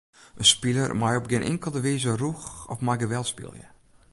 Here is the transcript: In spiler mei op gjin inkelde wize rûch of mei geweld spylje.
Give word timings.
In 0.37 0.45
spiler 0.49 0.89
mei 1.01 1.13
op 1.19 1.27
gjin 1.29 1.47
inkelde 1.51 1.81
wize 1.85 2.13
rûch 2.21 2.45
of 2.71 2.79
mei 2.85 2.97
geweld 3.01 3.27
spylje. 3.31 3.65